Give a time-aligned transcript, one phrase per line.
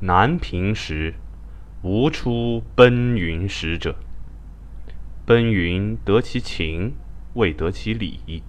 [0.00, 1.14] 南平时，
[1.80, 3.96] 无出奔云使者。
[5.24, 6.92] 奔云得其情，
[7.32, 8.42] 未得其理。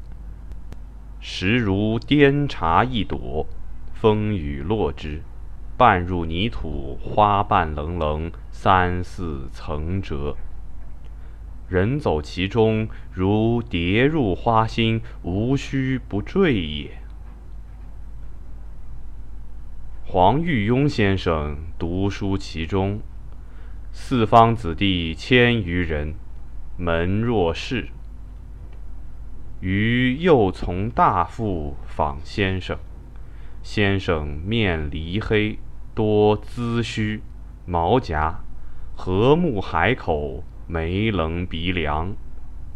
[1.22, 3.48] 时如颠茶一朵，
[3.94, 5.22] 风雨落之，
[5.78, 10.36] 半入泥土，花瓣棱棱，三四层折。
[11.70, 16.92] 人走其中，如跌入花心，无须不坠也。
[20.10, 23.02] 黄玉庸先生读书其中，
[23.92, 26.16] 四方子弟千余人。
[26.78, 27.90] 门若市，
[29.60, 32.78] 余又从大父访先生。
[33.62, 35.60] 先生面黧黑，
[35.94, 37.22] 多髭须，
[37.66, 38.40] 毛颊，
[38.96, 42.16] 和睦海口，眉棱鼻梁，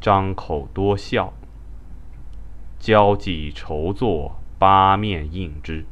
[0.02, 1.32] 张口多笑。
[2.78, 5.86] 交际筹作，八面应之。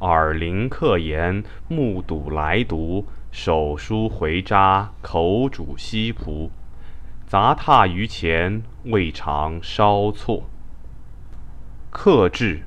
[0.00, 6.48] 耳聆客言，目睹来读，手书回札，口煮西仆。
[7.26, 10.48] 杂沓于前，未尝稍错。
[11.90, 12.62] 客至，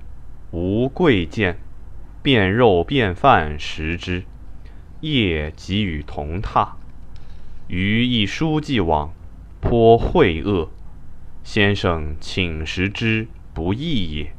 [0.52, 1.58] 无贵贱，
[2.22, 4.26] 便肉便饭食之。
[5.02, 6.74] 夜即与同榻。
[7.68, 9.12] 余一书记往，
[9.60, 10.70] 颇晦恶。
[11.44, 14.36] 先生请食之，不义也。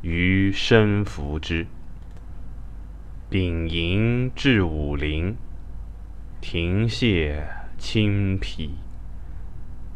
[0.00, 1.66] 余深服之。
[3.30, 5.36] 丙寅至武陵，
[6.40, 8.70] 停谢清疲。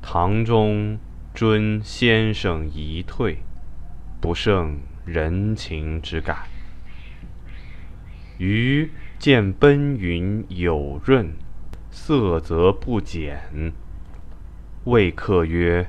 [0.03, 0.99] 堂中
[1.33, 3.39] 尊先生遗退，
[4.21, 6.41] 不胜人情之感。
[8.37, 11.33] 余见奔云有润，
[11.91, 13.73] 色泽不减，
[14.85, 15.89] 谓客曰：“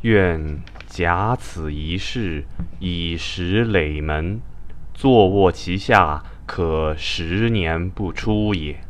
[0.00, 2.46] 愿假此一事，
[2.78, 4.40] 以石垒门，
[4.94, 8.80] 坐卧其下，可十年不出也。”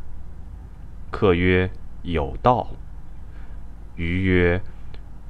[1.11, 1.69] 客曰
[2.01, 2.69] ：“有道。”
[3.97, 4.61] 余曰：“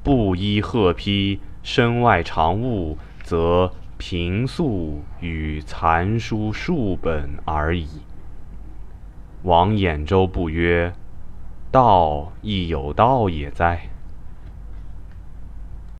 [0.04, 7.88] 布衣鹤披，身外常物，则平素与残书数本而已。”
[9.42, 10.94] 王衍周不曰
[11.72, 13.90] ：“道亦有道也哉？”